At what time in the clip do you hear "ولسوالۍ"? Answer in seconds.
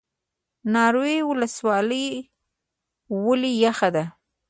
1.29-2.07